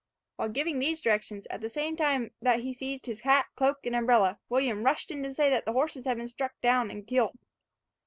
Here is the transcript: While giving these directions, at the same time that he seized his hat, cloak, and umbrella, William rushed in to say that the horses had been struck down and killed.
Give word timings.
While 0.37 0.49
giving 0.49 0.79
these 0.79 0.99
directions, 0.99 1.45
at 1.51 1.61
the 1.61 1.69
same 1.69 1.95
time 1.95 2.31
that 2.41 2.61
he 2.61 2.73
seized 2.73 3.05
his 3.05 3.19
hat, 3.21 3.45
cloak, 3.55 3.85
and 3.85 3.95
umbrella, 3.95 4.39
William 4.49 4.81
rushed 4.81 5.11
in 5.11 5.21
to 5.21 5.31
say 5.31 5.47
that 5.51 5.65
the 5.65 5.73
horses 5.73 6.05
had 6.05 6.17
been 6.17 6.27
struck 6.27 6.59
down 6.59 6.89
and 6.89 7.05
killed. 7.05 7.37